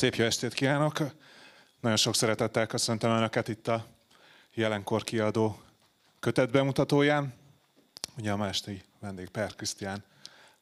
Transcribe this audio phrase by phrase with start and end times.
[0.00, 0.98] Szép jó estét kívánok!
[1.80, 3.86] Nagyon sok szeretettel köszöntöm Önöket itt a
[4.54, 5.60] jelenkor kiadó
[6.20, 7.34] kötet bemutatóján.
[8.16, 10.04] Ugye a mástei vendég Per Krisztián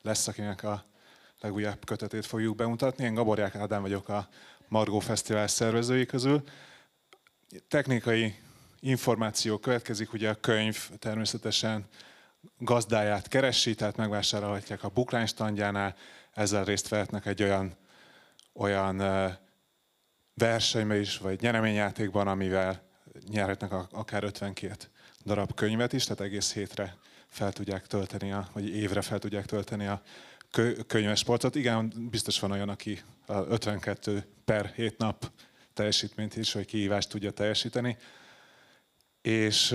[0.03, 0.85] lesz, akinek a
[1.41, 3.05] legújabb kötetét fogjuk bemutatni.
[3.05, 4.29] Én Gaborják Ádám vagyok a
[4.69, 6.43] Margó Fesztivál szervezői közül.
[7.69, 8.35] Technikai
[8.81, 11.87] információ következik, ugye a könyv természetesen
[12.59, 15.97] gazdáját keresi, tehát megvásárolhatják a Buklány standjánál,
[16.33, 17.77] ezzel részt vehetnek egy olyan,
[18.59, 19.03] olyan
[20.35, 22.83] versenyben is, vagy nyereményjátékban, amivel
[23.29, 24.77] nyerhetnek akár 52
[25.25, 26.97] darab könyvet is, tehát egész hétre
[27.29, 30.03] fel tudják tölteni, a, vagy évre fel tudják tölteni a
[30.87, 31.55] könyves sportot.
[31.55, 35.31] Igen, biztos van olyan, aki a 52 per 7 nap
[35.75, 37.97] teljesítményt is, vagy kihívást tudja teljesíteni.
[39.23, 39.73] És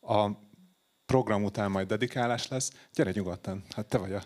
[0.00, 0.30] a
[1.10, 2.70] program után majd dedikálás lesz.
[2.94, 4.22] Gyere nyugodtan, hát te vagy a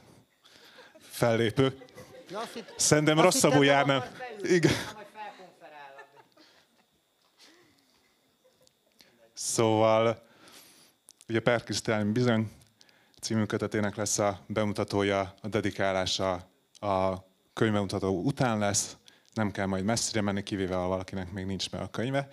[0.99, 1.79] fellépő.
[2.77, 4.03] Szerintem rosszabbul járnám.
[4.43, 4.73] Igen.
[9.33, 10.23] Szóval,
[11.29, 12.51] ugye Per Krisztián bizony
[13.21, 16.33] című kötetének lesz a bemutatója, a dedikálása
[16.81, 17.15] a
[17.53, 18.97] könyvemutató után lesz,
[19.33, 22.29] nem kell majd messzire menni, kivéve ha valakinek még nincs meg a könyve.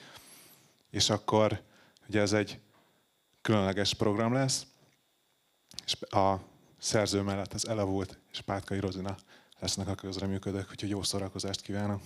[0.90, 1.62] És akkor
[2.08, 2.60] ugye ez egy
[3.42, 4.66] különleges program lesz,
[5.86, 6.36] és a
[6.78, 9.16] szerző mellett az Elavult és Pátkai Rozina
[9.60, 12.02] lesznek a közreműködők, úgyhogy jó szórakozást kívánok!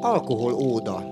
[0.00, 1.09] Alkohol óda.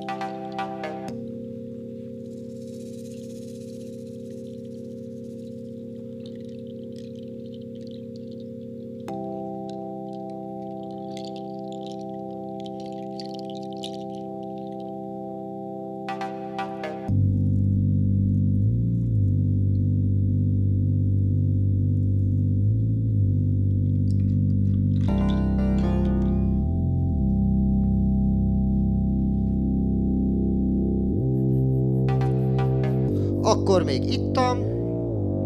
[33.89, 34.59] Még ittam,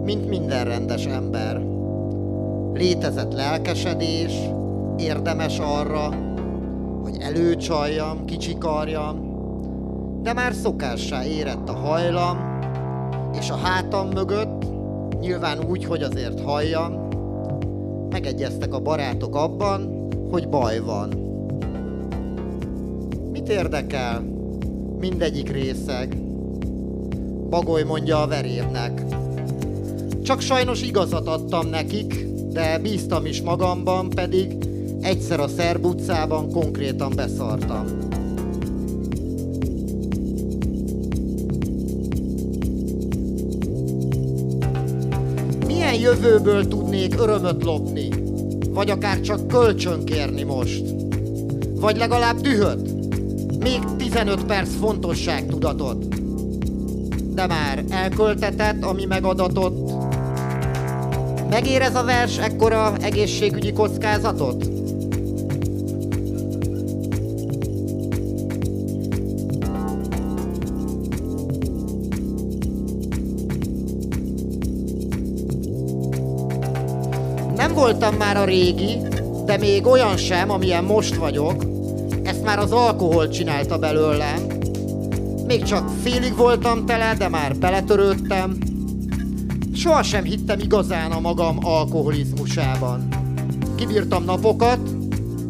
[0.04, 1.62] mint minden rendes ember.
[2.72, 4.32] Létezett lelkesedés,
[4.96, 6.08] érdemes arra,
[7.02, 9.30] hogy előcsaljam, kicsikarjam,
[10.22, 12.60] de már szokássá érett a hajlam,
[13.38, 14.64] és a hátam mögött,
[15.20, 17.08] nyilván úgy, hogy azért halljam,
[18.10, 21.08] megegyeztek a barátok abban, hogy baj van.
[23.32, 24.20] Mit érdekel?
[24.98, 26.21] Mindegyik részeg.
[27.52, 29.02] Bagoly mondja a verévnek.
[30.22, 34.56] Csak sajnos igazat adtam nekik, de bíztam is magamban, pedig
[35.00, 37.86] egyszer a Szerb utcában konkrétan beszartam.
[45.66, 48.08] Milyen jövőből tudnék örömöt lopni?
[48.70, 50.84] Vagy akár csak kölcsönkérni most?
[51.74, 52.90] Vagy legalább dühöt?
[53.58, 56.21] Még 15 perc fontosságtudatot?
[57.34, 59.90] De már elköltetett, ami megadatott.
[61.50, 64.68] Megérez a vers ekkora egészségügyi kockázatot?
[77.56, 78.98] Nem voltam már a régi,
[79.44, 81.64] de még olyan sem, amilyen most vagyok.
[82.22, 84.51] Ezt már az alkohol csinálta belőlem,
[85.52, 88.58] még csak félig voltam tele, de már beletörődtem.
[89.74, 93.08] Soha sem hittem igazán a magam alkoholizmusában.
[93.74, 94.78] Kibírtam napokat,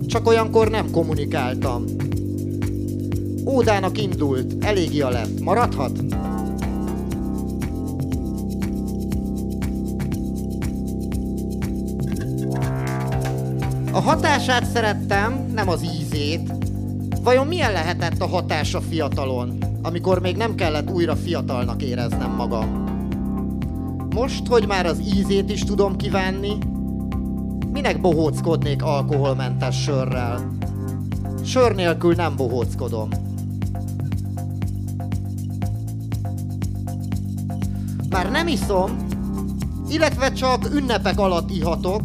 [0.06, 1.84] csak olyankor nem kommunikáltam.
[3.46, 5.98] Ódának indult, elég lett, maradhat?
[13.92, 16.52] A hatását szerettem, nem az ízét.
[17.22, 19.70] Vajon milyen lehetett a hatása fiatalon?
[19.82, 22.84] amikor még nem kellett újra fiatalnak éreznem magam.
[24.14, 26.58] Most, hogy már az ízét is tudom kívánni,
[27.72, 30.56] minek bohóckodnék alkoholmentes sörrel?
[31.44, 33.08] Sör nélkül nem bohóckodom.
[38.10, 39.06] Már nem iszom,
[39.88, 42.02] illetve csak ünnepek alatt ihatok.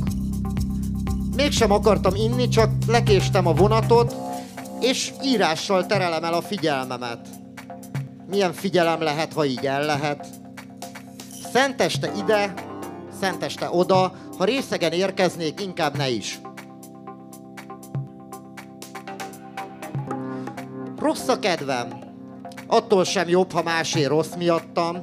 [1.35, 4.26] Mégsem akartam inni, csak lekéstem a vonatot,
[4.79, 7.27] és írással terelem el a figyelmemet
[8.27, 10.27] milyen figyelem lehet, ha így el lehet.
[11.51, 12.53] Szenteste ide,
[13.19, 16.39] szenteste oda, ha részegen érkeznék, inkább ne is.
[21.00, 22.06] Rossz a kedvem.
[22.68, 24.97] Attól sem jobb, ha másé rossz miattam.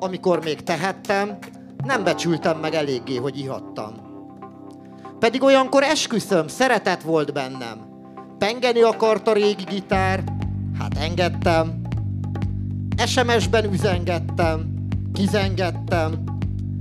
[0.00, 1.38] Amikor még tehettem,
[1.84, 3.94] nem becsültem meg eléggé, hogy ihattam.
[5.18, 7.91] Pedig olyankor esküszöm, szeretet volt bennem.
[8.42, 10.24] Pengeni akart a régi gitár,
[10.78, 11.80] hát engedtem.
[13.06, 14.74] SMS-ben üzengettem,
[15.12, 16.24] kizengettem,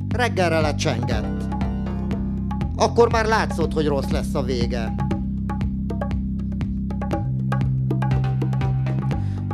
[0.10, 1.44] reggelre lecsengett.
[2.76, 4.96] Akkor már látszott, hogy rossz lesz a vége.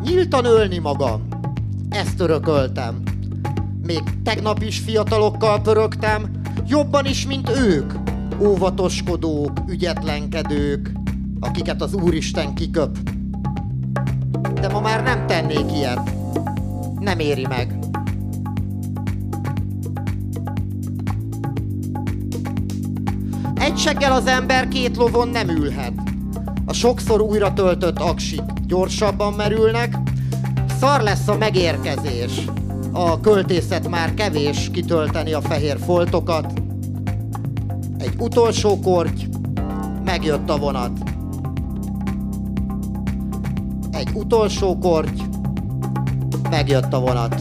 [0.03, 1.27] Nyíltan ölni magam,
[1.89, 3.01] ezt örököltem.
[3.86, 7.94] Még tegnap is fiatalokkal pörögtem, jobban is, mint ők.
[8.39, 10.96] Óvatoskodók, ügyetlenkedők,
[11.39, 12.98] akiket az Úristen kiköp.
[14.54, 16.12] De ma már nem tennék ilyet.
[17.00, 17.80] Nem éri meg.
[23.56, 25.94] Egy seggel az ember két lovon nem ülhet.
[26.66, 29.98] A sokszor újra töltött aksik gyorsabban merülnek.
[30.80, 32.45] Szar lesz a megérkezés.
[32.92, 36.62] A költészet már kevés kitölteni a fehér foltokat.
[37.98, 39.22] Egy utolsó korty,
[40.04, 41.06] megjött a vonat.
[43.97, 45.21] Egy utolsó korty,
[46.49, 47.35] megjött a vonat.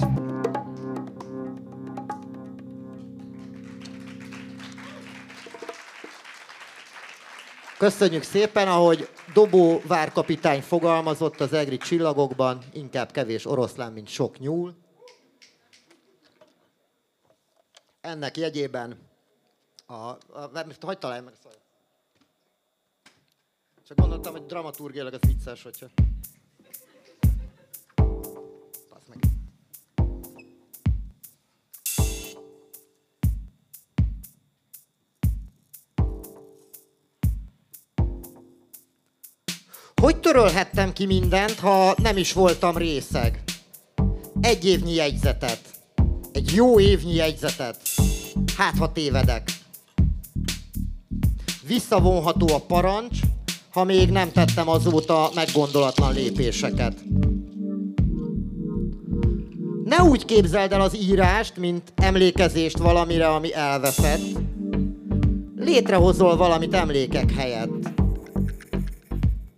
[7.78, 14.74] Köszönjük szépen, ahogy Dobó várkapitány fogalmazott az egri csillagokban, inkább kevés oroszlán, mint sok nyúl.
[18.00, 18.98] Ennek jegyében
[19.86, 20.50] a, a, a
[20.80, 21.58] hagyd találj meg szóval.
[23.88, 25.86] Csak gondoltam, hogy dramaturgiailag az vicces, hogyha...
[29.08, 29.18] meg.
[40.00, 43.42] Hogy törölhettem ki mindent, ha nem is voltam részeg?
[44.40, 45.60] Egy évnyi jegyzetet.
[46.32, 47.80] Egy jó évnyi jegyzetet.
[48.56, 49.50] Hát, ha tévedek.
[51.66, 53.18] Visszavonható a parancs,
[53.70, 56.94] ha még nem tettem azóta meggondolatlan lépéseket.
[59.96, 64.20] Ne úgy képzeld el az írást, mint emlékezést valamire, ami elveszett.
[65.56, 67.88] Létrehozol valamit emlékek helyett.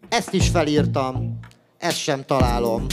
[0.09, 1.39] Ezt is felírtam,
[1.79, 2.87] ezt sem találom.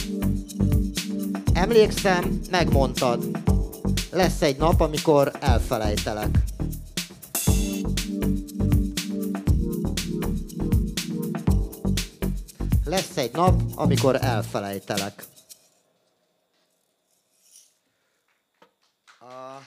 [1.54, 3.24] Emlékszem, megmondtad.
[4.12, 6.38] Lesz egy nap, amikor elfelejtelek.
[12.86, 15.35] Lesz egy nap, amikor elfelejtelek.
[19.26, 19.62] A...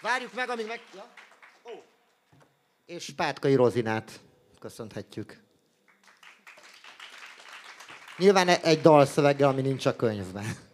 [0.00, 0.80] Várjuk meg, amíg meg...
[0.94, 1.06] Ja?
[1.62, 1.82] Oh.
[2.86, 4.20] És Pátkai Rozinát
[4.58, 5.40] köszönhetjük.
[8.16, 10.68] Nyilván egy dalszöveggel, ami nincs a könyvben.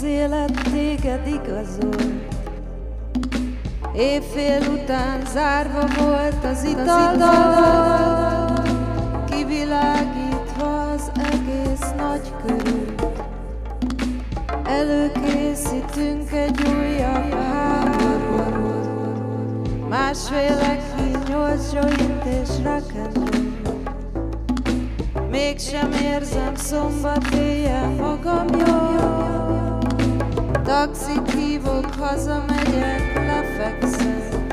[0.00, 1.94] Az élet téged igazol
[3.94, 7.16] Évfél után zárva volt az ital,
[9.30, 12.94] kivilágítva az egész nagy körül.
[14.64, 18.88] Előkészítünk egy újabb háborút,
[19.88, 20.82] másfélek
[21.28, 23.38] nyolc joint és rock'n'roll.
[25.30, 28.89] Mégsem érzem szombat éjjel magam jól.
[30.70, 34.46] Taxit hívok, hazamegyek, lefekszem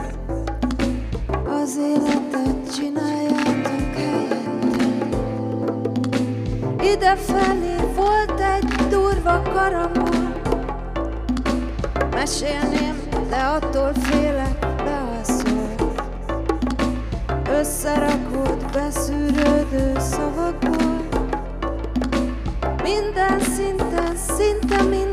[1.62, 4.70] Az életet csináljátok helyettem
[6.82, 10.34] Idefelé volt egy durva karamon
[12.12, 15.76] Mesélném, de attól félek, beaszol
[17.52, 21.06] Összerakott, beszűrődő szavakból.
[22.84, 25.07] Minden szinten, szinte minden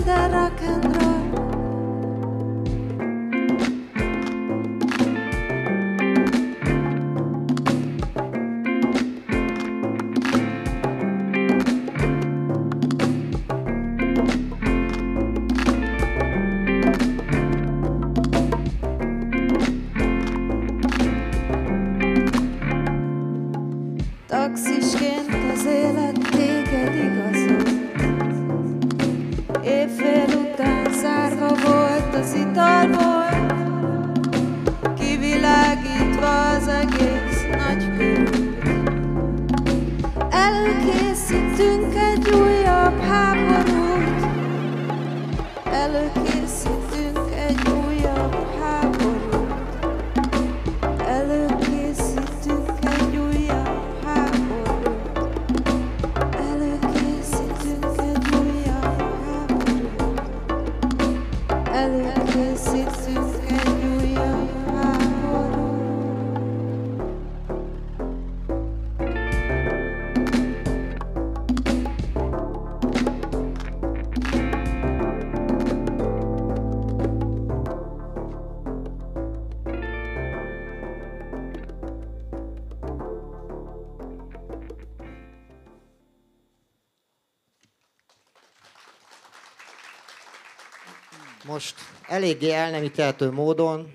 [92.14, 93.92] Eléggé elnemíteltő módon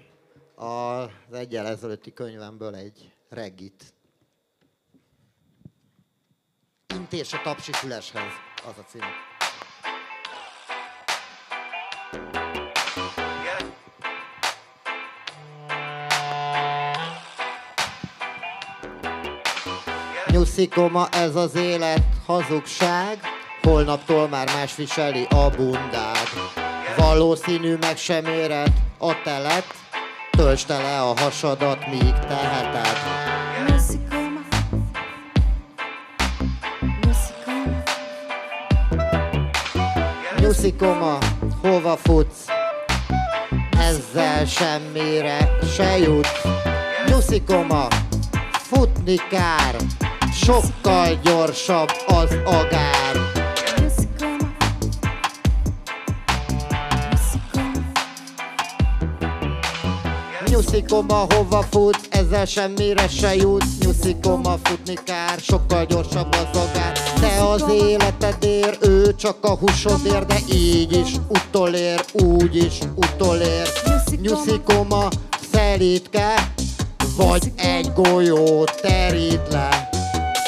[0.56, 3.94] az egyel ezelőtti könyvemből egy reggit.
[6.96, 8.32] Intés a tapsi füleshez,
[8.68, 9.02] az a cím.
[20.32, 23.20] Nyuszikoma, ez az élet hazugság,
[23.62, 26.59] holnaptól már más viseli a bundád.
[27.00, 29.66] Valószínű meg sem éred a telet,
[30.32, 32.98] töltsd tele a hasadat, míg teheted.
[40.40, 41.18] Nyuszikoma
[41.62, 42.46] hova futsz?
[43.80, 46.42] Ezzel semmire se jutsz.
[47.08, 47.88] Nyuszikoma,
[48.52, 49.76] futni kár,
[50.34, 53.39] sokkal gyorsabb az agár.
[60.50, 62.08] Nyuszikoma, hova futsz?
[62.10, 63.78] Ezzel semmire se jutsz.
[63.80, 67.00] Nyuszikoma, futni kár, sokkal gyorsabb az agár.
[67.20, 73.68] Te az életedért, ő csak a húsodért, de így is utolér, úgy is utolér.
[74.22, 75.08] Nyuszikoma,
[75.52, 76.52] szelítke,
[77.18, 79.90] vagy egy golyó terít le.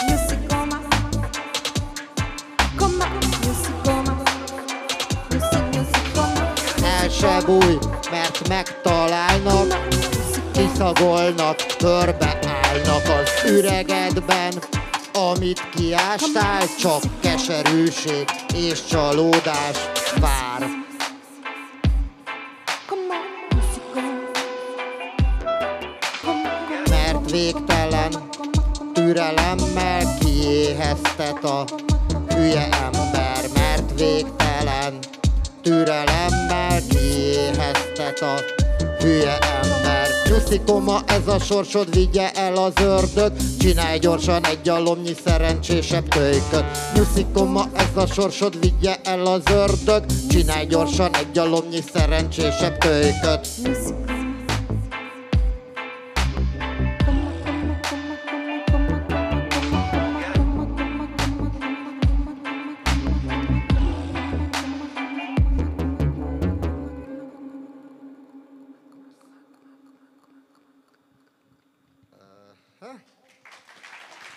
[0.07, 0.77] Nyuszikoma
[2.77, 3.05] Koma
[3.43, 4.23] Nyuszikoma
[5.29, 6.53] Nyuszi nyuszikoma
[6.83, 7.77] El se bújj,
[8.47, 9.87] megtalálnak,
[10.51, 14.53] kiszagolnak, körbe állnak az üregedben.
[15.13, 19.77] Amit kiástál, csak keserűség és csalódás
[20.19, 20.67] vár.
[26.89, 28.11] Mert végtelen
[28.93, 31.65] türelemmel kiéheztet a
[32.27, 34.99] hülye ember, mert végtelen
[35.61, 38.39] türelemmel kiéheztet a
[38.99, 40.07] hülye ember.
[40.29, 46.65] Nyuszikoma, ez a sorsod vigye el az ördög, csinálj gyorsan egy alomnyi szerencsésebb kölyköt.
[46.95, 53.47] Nyuszikoma, ez a sorsod vigye el az ördög, csinálj gyorsan egy alomnyi szerencsésebb kölyköt.
[53.63, 54.00] Nyuszikoma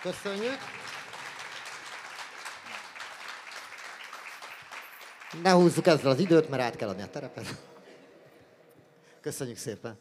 [0.04, 0.58] Köszönjük!
[5.42, 7.46] Ne húzzuk ezzel az időt, mert át kell adni a terepet.
[9.20, 9.98] Köszönjük szépen.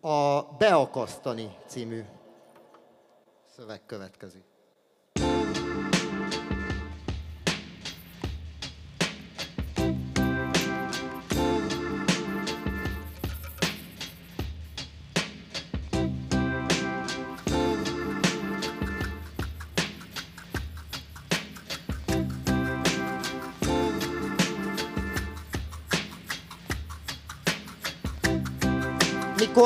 [0.00, 2.04] A Beakasztani című
[3.56, 4.44] szöveg következik.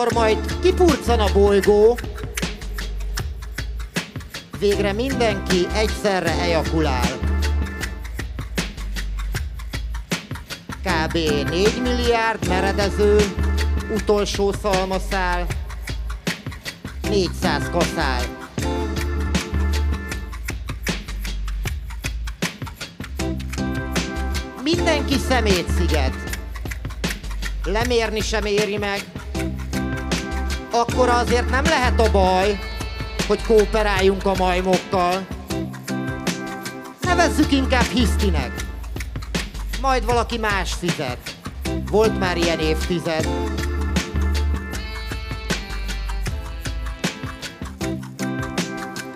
[0.01, 1.99] Mikor majd kipurcan a bolygó,
[4.59, 7.19] végre mindenki egyszerre ejakulál.
[10.83, 11.13] Kb.
[11.13, 13.17] 4 milliárd meredező,
[13.95, 15.47] utolsó szalmaszál,
[17.03, 18.23] 400 kaszál.
[24.63, 26.15] Mindenki szemétsziget.
[27.65, 29.20] Lemérni sem éri meg.
[30.71, 32.59] Akkor azért nem lehet a baj,
[33.27, 35.27] hogy kooperáljunk a majmokkal.
[37.01, 38.53] Nevezzük inkább hisztinek.
[39.81, 41.19] Majd valaki más fizet.
[41.91, 43.29] Volt már ilyen évtized.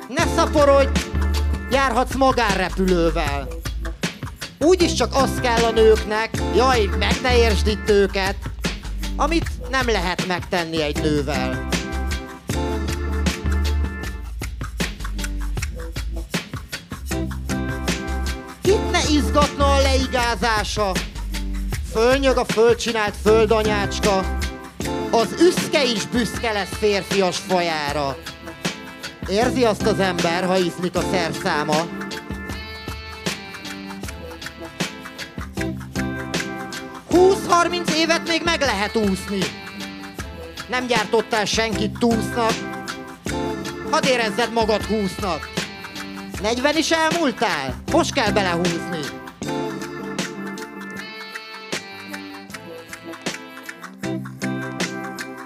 [0.09, 1.01] Ne szaporodj,
[1.71, 3.49] járhatsz magánrepülővel.
[4.59, 8.37] Úgyis csak az kell a nőknek, jaj, meg ne értsd itt őket,
[9.17, 9.51] amit
[9.83, 11.69] nem lehet megtenni egy nővel.
[18.63, 20.93] Itt ne izgatna a leigázása,
[21.93, 24.39] fölnyög a földcsinált földanyácska,
[25.11, 28.17] az üszke is büszke lesz férfias fajára.
[29.29, 31.87] Érzi azt az ember, ha iznik a szerszáma.
[37.11, 39.63] Húsz-harminc évet még meg lehet úszni.
[40.69, 42.53] Nem gyártottál senkit túsznak.
[43.91, 45.53] Hadd érezzed magad húsznak.
[46.43, 47.83] 40 is elmúltál?
[47.93, 49.01] Most kell belehúzni.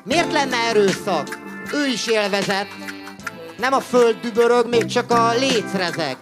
[0.05, 1.39] Miért lenne erőszak?
[1.73, 2.69] Ő is élvezett.
[3.59, 6.17] Nem a föld dübörög, még csak a lécrezeg.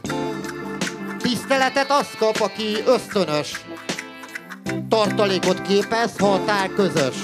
[1.19, 3.61] Tiszteletet az kap, aki ösztönös.
[4.89, 7.15] Tartalékot képez, ha a tál közös.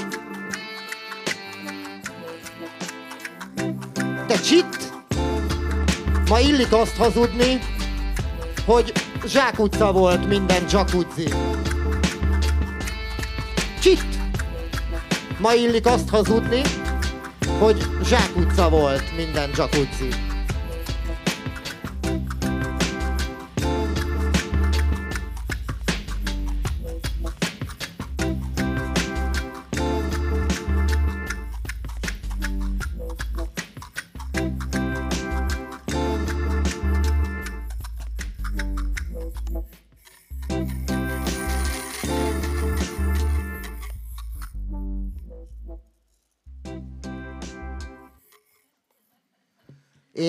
[4.33, 4.93] Te csitt!
[6.29, 7.59] Ma illik azt hazudni,
[8.67, 8.93] hogy
[9.27, 11.29] zsákutca volt minden jacuzzi.
[13.81, 14.15] Csitt!
[15.39, 16.61] Ma illik azt hazudni,
[17.59, 20.09] hogy zsákutca volt minden jacuzzi.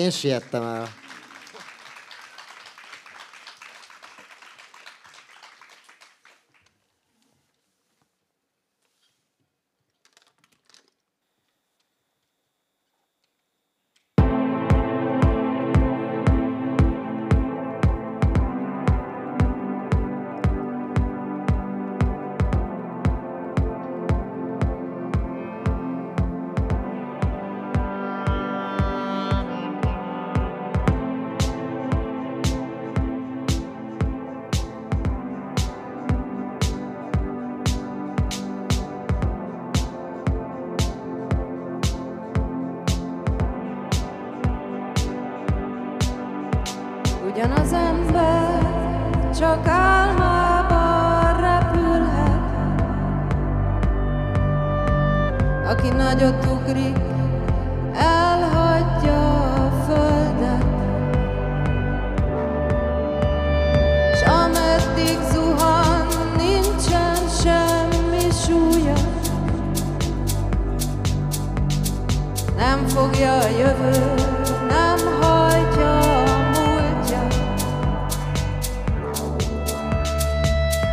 [0.04, 1.03] Én siettem el.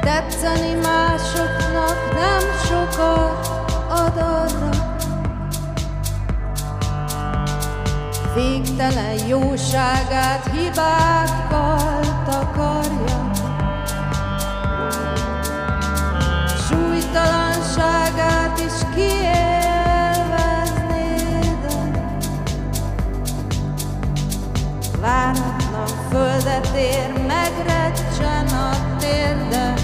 [0.02, 3.48] Tetszeni másoknak nem sokat
[3.90, 4.70] ad arra.
[8.36, 13.32] Végtelen jóságát hibákkal takarja.
[16.68, 19.52] Súlytalanságát is kiélveznéd.
[25.00, 29.81] Váratlan földet ér, megrecsen a térde.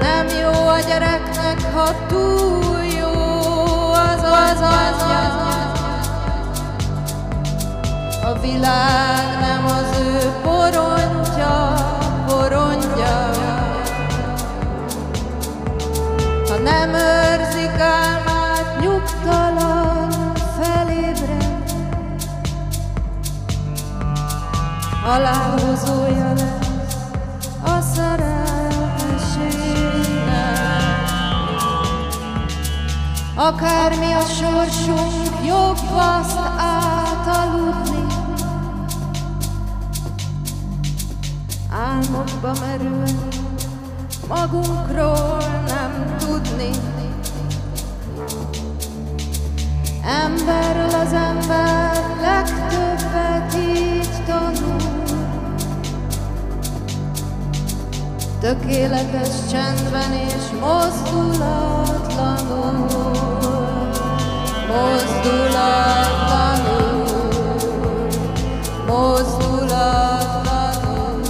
[0.00, 3.12] Nem jó a gyereknek, ha túl jó
[3.92, 5.24] az az anyja.
[8.24, 11.74] A világ nem az ő porontja,
[12.26, 13.30] porondja.
[16.48, 21.72] Ha nem őrzik álmát, nyugtalan felébred.
[25.04, 26.59] Halálhozója lesz
[33.42, 38.06] Akármi a sorsunk, jobb azt átaludni.
[41.70, 43.28] Álmokba merülni,
[44.28, 46.70] magunkról nem tudni.
[50.04, 54.89] Emberről az ember legtöbbet így tanul.
[58.40, 62.86] Tökéletes csendben és mozdulatlanul.
[64.68, 67.04] Mozdulatlanul.
[68.86, 71.20] Mozdulatlanul.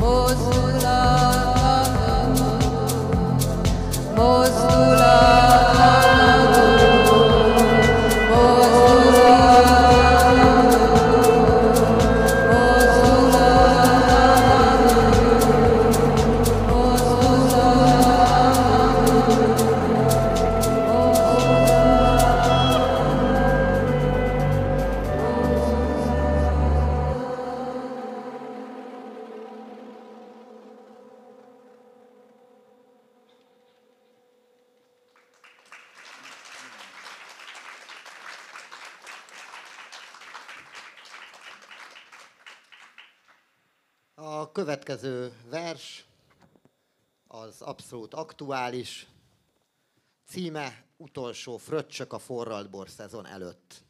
[0.00, 0.54] Mozdulatlanul.
[44.26, 46.04] A következő vers
[47.26, 49.06] az abszolút aktuális.
[50.26, 53.82] Címe utolsó fröccsök a forralt bor szezon előtt.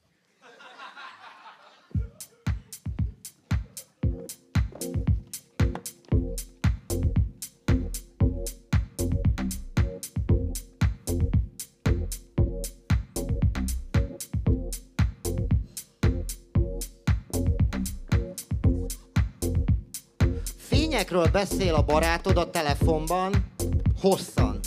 [20.94, 23.32] Fényekről beszél a barátod a telefonban,
[24.00, 24.60] hosszan.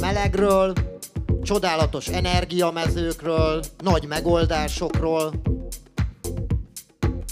[0.00, 0.72] Melegről,
[1.42, 5.32] csodálatos energiamezőkről, nagy megoldásokról.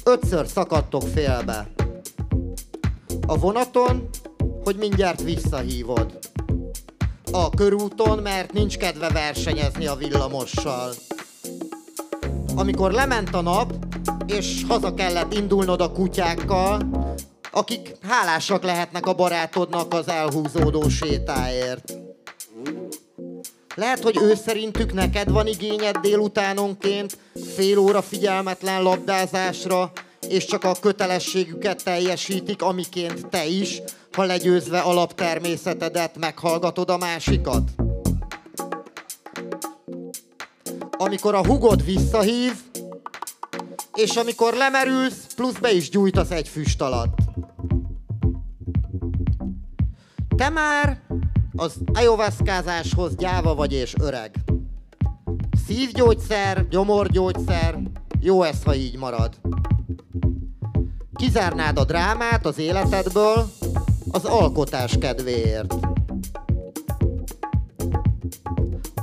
[0.04, 1.68] Ötször szakadtok félbe.
[3.26, 4.08] A vonaton,
[4.64, 6.18] hogy mindjárt visszahívod.
[7.32, 10.92] A körúton, mert nincs kedve versenyezni a villamossal.
[12.54, 13.72] Amikor lement a nap,
[14.26, 17.01] és haza kellett indulnod a kutyákkal,
[17.52, 21.92] akik hálásak lehetnek a barátodnak az elhúzódó sétáért.
[23.74, 27.18] Lehet, hogy ő szerintük neked van igényed délutánonként
[27.54, 29.92] fél óra figyelmetlen labdázásra,
[30.28, 33.80] és csak a kötelességüket teljesítik, amiként te is,
[34.12, 37.70] ha legyőzve alaptermészetedet meghallgatod a másikat.
[40.90, 42.52] Amikor a hugod visszahív,
[43.94, 47.21] és amikor lemerülsz, plusz be is gyújtasz egy füst alatt.
[50.36, 51.00] Te már
[51.56, 54.34] az ayahuaszkázáshoz gyáva vagy és öreg.
[55.66, 57.78] Szívgyógyszer, gyomorgyógyszer,
[58.20, 59.40] jó ez, ha így marad.
[61.14, 63.46] Kizárnád a drámát az életedből
[64.10, 65.74] az alkotás kedvéért.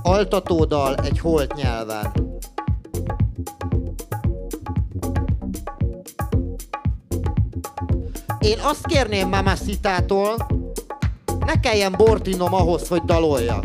[0.02, 2.29] Altatódal egy holt nyelven.
[8.50, 10.48] Én azt kérném Mamacitától,
[11.46, 13.64] ne kelljen bort innom ahhoz, hogy daloljak.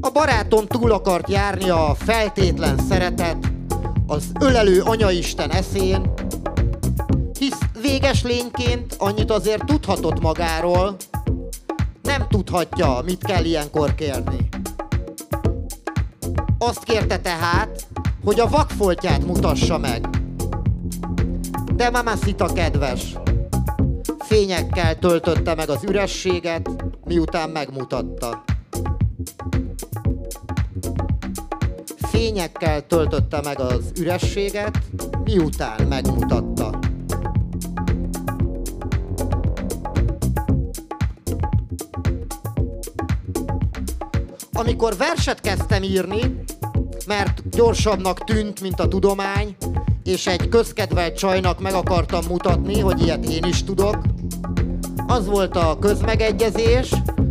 [0.00, 3.36] A barátom túl akart járni a feltétlen szeretet,
[4.06, 6.12] az ölelő anyaisten eszén,
[7.38, 10.96] hisz véges lényként annyit azért tudhatott magáról,
[12.02, 14.48] nem tudhatja, mit kell ilyenkor kérni.
[16.58, 17.86] Azt kérte tehát,
[18.24, 20.15] hogy a vakfoltját mutassa meg.
[21.76, 23.16] De Mamacita kedves,
[24.18, 26.70] fényekkel töltötte meg az ürességet,
[27.04, 28.44] miután megmutatta.
[31.96, 34.78] Fényekkel töltötte meg az ürességet,
[35.24, 36.78] miután megmutatta.
[44.52, 46.40] Amikor verset kezdtem írni,
[47.06, 49.56] mert gyorsabbnak tűnt, mint a tudomány,
[50.06, 53.98] és egy közkedvelt csajnak meg akartam mutatni, hogy ilyet én is tudok,
[55.06, 56.90] az volt a közmegegyezés,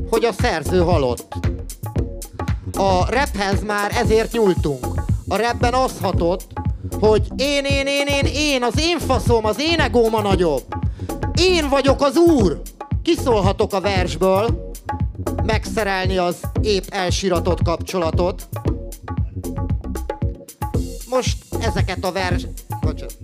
[0.09, 1.33] hogy a szerző halott.
[2.77, 4.85] A raphez már ezért nyúltunk.
[5.27, 6.47] A rapben az hatott,
[6.99, 10.63] hogy én, én, én, én, én, az én faszom, az én egóm a nagyobb.
[11.33, 12.61] Én vagyok az úr.
[13.01, 14.71] Kiszólhatok a versből,
[15.43, 18.47] megszerelni az épp elsiratott kapcsolatot.
[21.09, 22.47] Most ezeket a vers...
[22.85, 23.17] Bocsánat.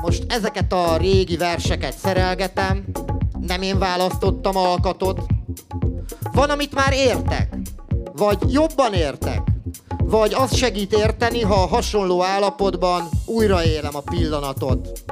[0.00, 2.84] Most ezeket a régi verseket szerelgetem,
[3.40, 5.20] nem én választottam alkatot.
[6.32, 7.56] Van, amit már értek,
[8.12, 9.42] vagy jobban értek,
[10.04, 15.02] vagy az segít érteni, ha a hasonló állapotban újraélem a pillanatot.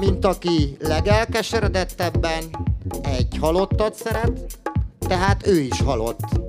[0.00, 2.44] Mint aki legelkeseredettebben
[3.02, 4.58] egy halottat szeret,
[4.98, 6.39] Tehát ő is halott.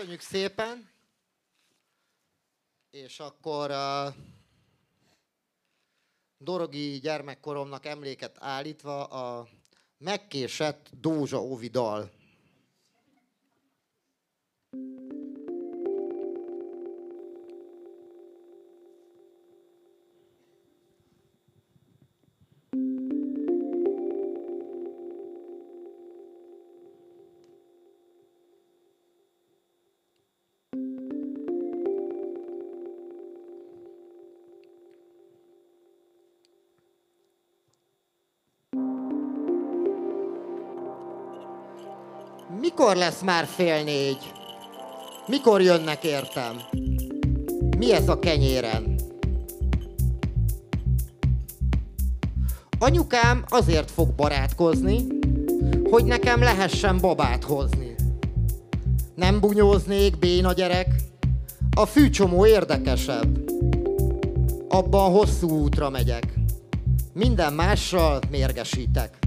[0.00, 0.90] Köszönjük szépen.
[2.90, 4.14] És akkor uh,
[6.38, 9.48] Dorogi gyermekkoromnak emléket állítva a
[9.98, 12.10] megkésett Dózsa Ovidal.
[42.80, 44.32] Mikor lesz már fél négy?
[45.26, 46.60] Mikor jönnek értem?
[47.78, 48.94] Mi ez a kenyéren?
[52.78, 55.06] Anyukám azért fog barátkozni,
[55.90, 57.94] hogy nekem lehessen babát hozni.
[59.14, 60.94] Nem bunyóznék, béna gyerek,
[61.76, 63.38] a fűcsomó érdekesebb.
[64.68, 66.34] Abban hosszú útra megyek.
[67.12, 69.19] Minden mással mérgesítek.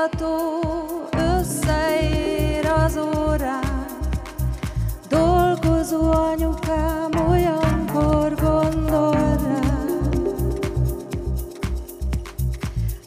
[0.00, 0.60] Mutató
[1.10, 3.86] összeér az órán,
[5.08, 10.48] dolgozó anyukám olyankor gondol rám.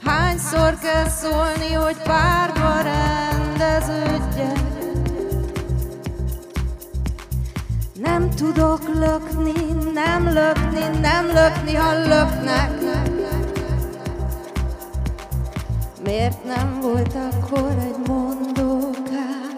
[0.05, 4.59] Hányszor kell szólni, hogy párba rendeződjek?
[7.93, 12.82] Nem tudok lökni, nem lökni, nem lökni, ha löknek.
[16.13, 19.55] Miért nem volt akkor egy mondókám?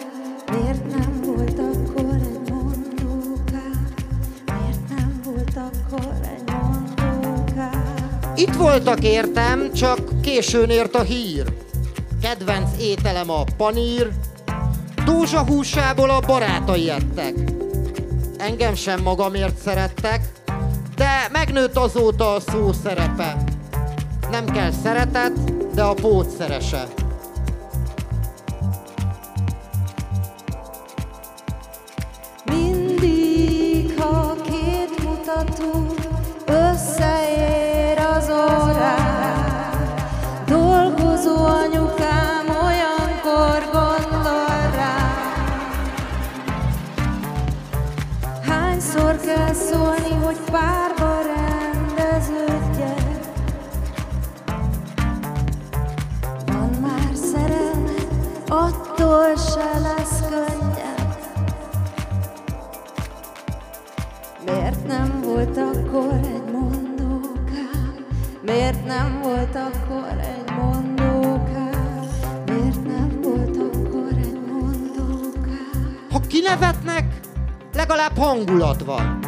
[0.51, 3.87] Miért nem volt akkor egy mondókám?
[4.45, 7.93] Miért nem volt akkor egy mondókám?
[8.35, 11.53] Itt voltak értem, csak későn ért a hír.
[12.21, 14.11] Kedvenc ételem a panír,
[15.05, 17.33] Dózsa húsából a barátai ettek.
[18.37, 20.21] Engem sem magamért szerettek,
[20.95, 23.43] de megnőtt azóta a szó szerepe.
[24.31, 26.87] Nem kell szeretet, de a pót szerese.
[32.45, 35.95] Mindig, ha két mutató
[36.45, 39.95] összeér az órán,
[40.45, 45.43] dolgozó anyukám olyankor gondol rám.
[48.47, 51.14] Hányszor kell szólni, hogy párba
[65.55, 68.05] volt akkor egy mondókám?
[68.41, 72.09] Miért nem volt akkor egy mondókám?
[72.45, 76.07] Miért nem volt akkor egy mondókám?
[76.11, 77.19] Ha kinevetnek,
[77.73, 79.19] legalább hangulat van.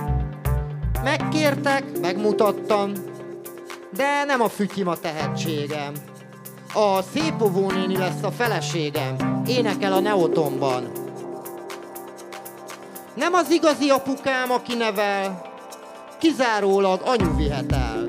[1.03, 2.91] Megkértek, megmutattam,
[3.95, 5.93] de nem a fütyim a tehetségem.
[6.73, 10.91] A szépovó néni lesz a feleségem, énekel a Neotonban.
[13.15, 15.47] Nem az igazi apukám, aki nevel,
[16.19, 18.05] kizárólag anyu vihet el.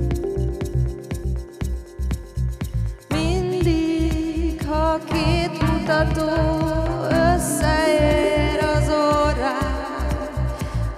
[3.09, 6.29] Mindig, ha két mutató
[7.11, 10.19] összeér az órán,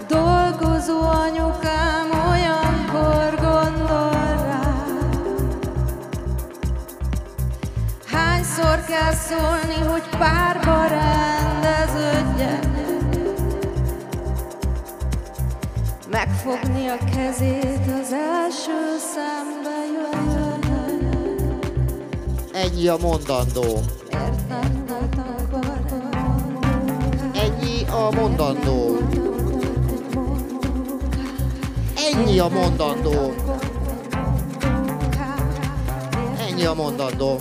[0.08, 4.10] dolgozó anyukám olyankor gondol
[4.46, 5.08] rám.
[8.06, 12.68] Hányszor kell szólni, hogy párba rendeződjek?
[16.10, 20.60] Megfogni a kezét az első szembe jöjjön.
[22.52, 23.80] Ennyi a mondandó.
[27.32, 28.98] Ennyi a mondandó.
[32.12, 33.32] Ennyi a mondandó.
[36.38, 37.40] Ennyi a mondandó.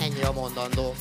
[0.00, 0.94] Ennyi a mondandó.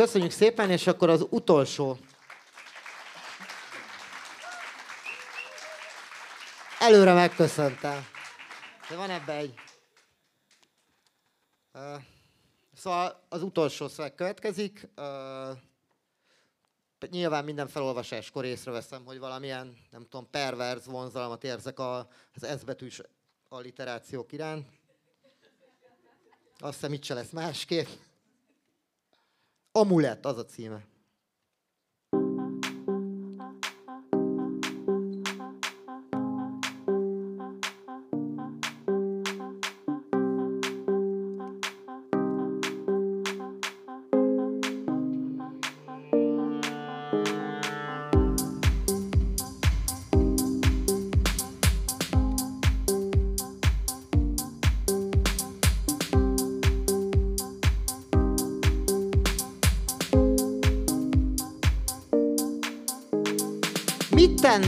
[0.00, 1.98] Köszönjük szépen, és akkor az utolsó
[6.78, 8.06] előre megköszöntem.
[8.88, 9.54] De van ebbe egy...
[12.74, 14.88] Szóval az utolsó szöveg következik.
[17.10, 21.98] Nyilván minden felolvasáskor észreveszem, hogy valamilyen, nem tudom, perverz vonzalmat érzek a,
[22.34, 23.00] az S betűs
[23.48, 24.68] alliterációk iránt.
[26.58, 27.88] Azt hiszem, itt se lesz másképp.
[29.72, 30.86] Amulett, az a címe.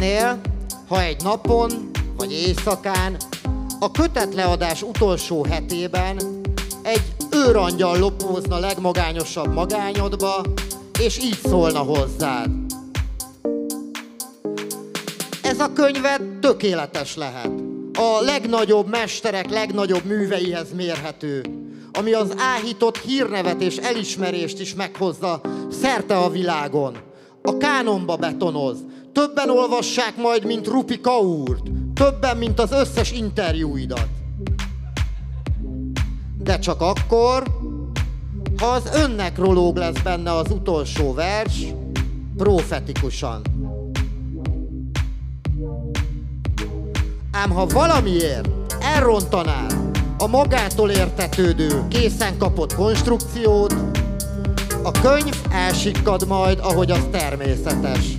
[0.03, 0.41] Tennél,
[0.89, 3.17] ha egy napon vagy éjszakán
[3.81, 6.41] a kötetleadás utolsó hetében
[6.83, 10.43] egy őrangyal lopózna legmagányosabb magányodba,
[10.99, 12.51] és így szólna hozzád.
[15.43, 17.51] Ez a könyved tökéletes lehet.
[17.95, 21.43] A legnagyobb mesterek legnagyobb műveihez mérhető,
[21.93, 25.41] ami az áhított hírnevet és elismerést is meghozza
[25.81, 26.97] szerte a világon.
[27.43, 28.77] A kánonba betonoz,
[29.13, 31.71] Többen olvassák majd, mint Rupi Kaurt.
[31.95, 34.09] Többen, mint az összes interjúidat.
[36.39, 37.43] De csak akkor,
[38.57, 41.65] ha az önnek rológ lesz benne az utolsó vers,
[42.37, 43.43] profetikusan.
[47.33, 48.49] Ám ha valamiért
[48.81, 53.75] elrontanál a magától értetődő, készen kapott konstrukciót,
[54.83, 58.17] a könyv elsikkad majd, ahogy az természetes.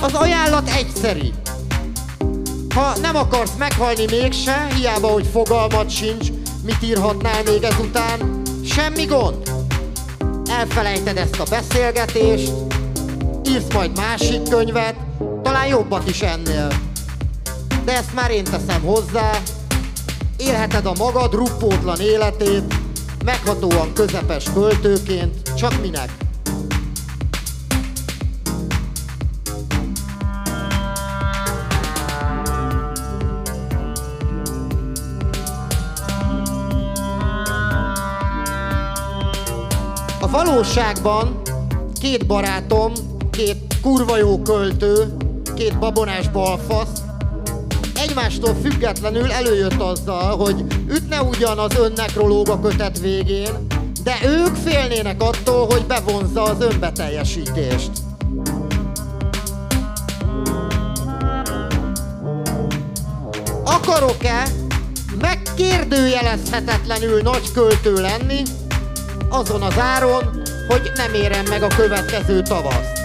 [0.00, 1.28] Az ajánlat egyszerű.
[2.74, 6.26] Ha nem akarsz meghalni mégse, hiába, hogy fogalmat sincs,
[6.64, 9.52] mit írhatnál még ezután, semmi gond.
[10.50, 12.52] Elfelejted ezt a beszélgetést,
[13.48, 14.94] írsz majd másik könyvet,
[15.42, 16.68] talán jobbat is ennél.
[17.84, 19.30] De ezt már én teszem hozzá,
[20.36, 22.74] élheted a magad ruppótlan életét,
[23.24, 26.10] meghatóan közepes költőként, csak minek?
[40.20, 41.40] A valóságban
[42.00, 42.92] két barátom,
[43.30, 45.16] két kurva jó költő,
[45.54, 47.02] két babonás balfasz,
[47.94, 53.66] egymástól függetlenül előjött azzal, hogy ütne ugyan az önnekrológ a kötet végén,
[54.02, 57.90] de ők félnének attól, hogy bevonza az önbeteljesítést.
[63.64, 64.42] Akarok-e
[65.20, 68.42] megkérdőjelezhetetlenül nagy költő lenni,
[69.28, 72.98] azon az áron, hogy nem érem meg a következő tavaszt.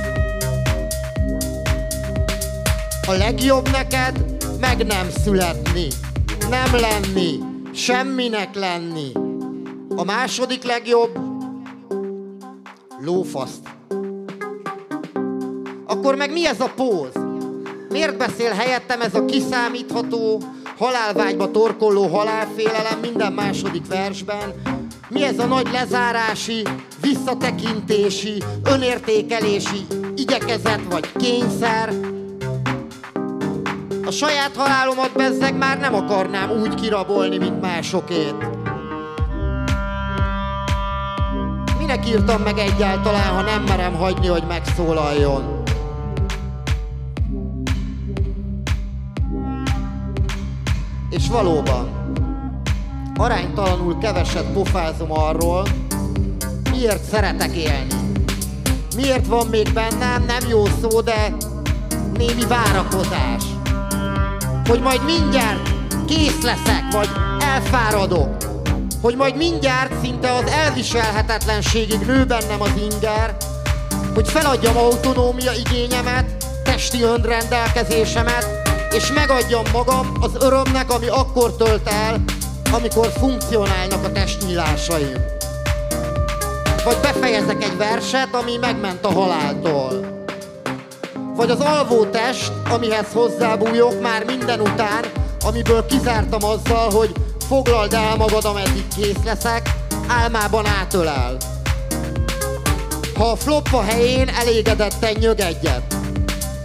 [3.07, 4.25] A legjobb neked
[4.59, 5.88] meg nem születni,
[6.49, 7.39] nem lenni,
[7.73, 9.12] semminek lenni.
[9.95, 11.19] A második legjobb
[12.99, 13.67] lófaszt.
[15.86, 17.12] Akkor meg mi ez a póz?
[17.89, 20.41] Miért beszél helyettem ez a kiszámítható,
[20.77, 24.53] halálvágyba torkolló halálfélelem minden második versben,
[25.13, 26.63] mi ez a nagy lezárási,
[27.02, 31.93] visszatekintési, önértékelési igyekezet vagy kényszer?
[34.06, 38.36] A saját halálomat bezzeg már nem akarnám úgy kirabolni, mint másokét.
[41.78, 45.64] Minek írtam meg egyáltalán, ha nem merem hagyni, hogy megszólaljon?
[51.09, 51.92] És valóban,
[53.16, 55.68] aránytalanul keveset pofázom arról,
[56.72, 57.93] miért szeretek élni.
[58.95, 61.36] Miért van még bennem, nem jó szó, de
[62.18, 63.43] némi várakozás.
[64.66, 65.70] Hogy majd mindjárt
[66.07, 67.09] kész leszek, vagy
[67.39, 68.38] elfáradok.
[69.01, 73.36] Hogy majd mindjárt szinte az elviselhetetlenségig nő bennem az inger,
[74.14, 78.47] hogy feladjam autonómia igényemet, testi önrendelkezésemet,
[78.91, 82.24] és megadjam magam az örömnek, ami akkor tölt el,
[82.74, 85.26] amikor funkcionálnak a testnyílásaim.
[86.84, 90.24] Vagy befejezek egy verset, ami megment a haláltól.
[91.36, 95.03] Vagy az alvó test, amihez hozzábújok már minden után,
[95.45, 97.11] amiből kizártam azzal, hogy
[97.47, 99.69] foglald el magad, ameddig kész leszek,
[100.07, 101.38] álmában átölel.
[103.15, 105.95] ha a floppa helyén elégedetten nyög egyet.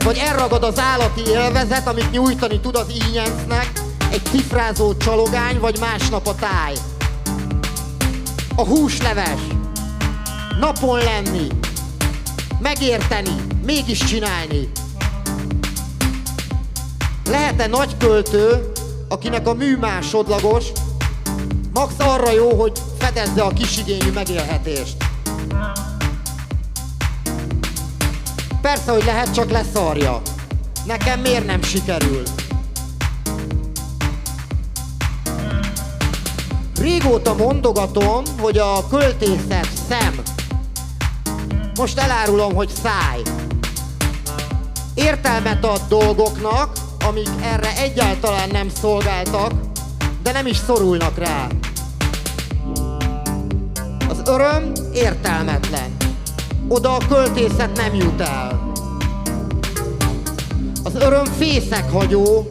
[0.05, 6.27] Vagy elragad az állati élvezet, amit nyújtani tud az ínyencnek, egy cifrázó csalogány, vagy másnap
[6.27, 6.75] a táj.
[8.57, 9.41] A húsleves.
[10.61, 11.47] Napon lenni.
[12.61, 13.35] Megérteni.
[13.65, 14.71] Mégis csinálni.
[17.25, 18.73] Lehet-e nagy költő,
[19.09, 20.65] akinek a mű másodlagos,
[21.73, 24.97] max arra jó, hogy fedezze a kisigényű megélhetést?
[28.61, 30.23] Persze, hogy lehet, csak leszarja.
[30.85, 32.23] Nekem miért nem sikerül?
[36.89, 40.23] Régóta mondogatom, hogy a költészet szem.
[41.75, 43.23] Most elárulom, hogy száj.
[44.95, 46.73] Értelmet ad dolgoknak,
[47.09, 49.53] amik erre egyáltalán nem szolgáltak,
[50.23, 51.47] de nem is szorulnak rá.
[54.09, 55.97] Az öröm értelmetlen.
[56.69, 58.73] Oda a költészet nem jut el.
[60.85, 62.47] Az öröm fészekhagyó,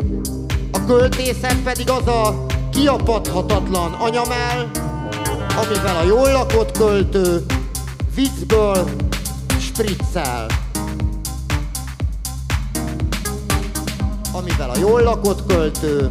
[0.71, 2.46] a költészet pedig az a
[2.77, 4.67] kiapadhatatlan anyamell,
[5.65, 7.45] amivel a jól lakott költő
[8.15, 8.89] viccből
[9.59, 10.45] spriccel.
[14.33, 16.09] Amivel a jól lakott költő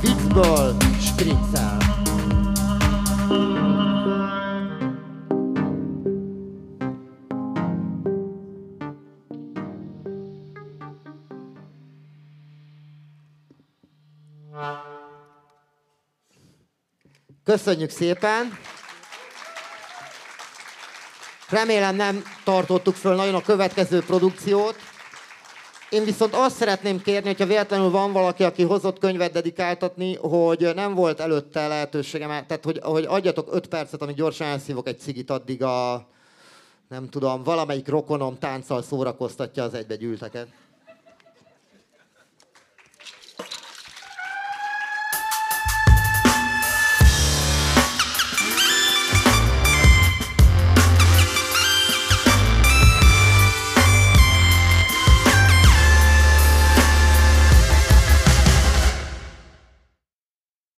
[0.00, 1.76] viccből spriccel.
[17.48, 18.58] Köszönjük szépen!
[21.48, 24.74] Remélem nem tartottuk föl nagyon a következő produkciót.
[25.90, 30.94] Én viszont azt szeretném kérni, hogyha véletlenül van valaki, aki hozott könyvet dedikáltatni, hogy nem
[30.94, 35.62] volt előtte lehetőségem, tehát hogy, hogy adjatok öt percet, amíg gyorsan elszívok egy cigit, addig
[35.62, 36.06] a,
[36.88, 40.46] nem tudom, valamelyik rokonom tánccal szórakoztatja az egybegyűlteket.